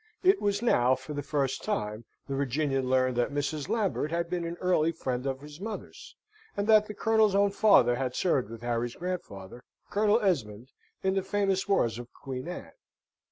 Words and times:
It 0.23 0.41
was 0.41 0.63
now, 0.63 0.95
for 0.95 1.13
the 1.13 1.21
first 1.21 1.63
time, 1.63 2.05
the 2.27 2.33
Virginian 2.33 2.89
learned 2.89 3.15
that 3.17 3.29
Mrs. 3.29 3.69
Lambert 3.69 4.09
had 4.09 4.31
been 4.31 4.45
an 4.45 4.57
early 4.59 4.91
friend 4.91 5.27
of 5.27 5.41
his 5.41 5.59
mother's, 5.61 6.15
and 6.57 6.65
that 6.65 6.87
the 6.87 6.95
Colonel's 6.95 7.35
own 7.35 7.51
father 7.51 7.97
had 7.97 8.15
served 8.15 8.49
with 8.49 8.61
Harry's 8.63 8.95
grandfather, 8.95 9.61
Colonel 9.91 10.19
Esmond, 10.19 10.69
in 11.03 11.13
the 11.13 11.21
famous 11.21 11.67
wars 11.67 11.99
of 11.99 12.11
Queen 12.13 12.47
Anne. 12.47 12.71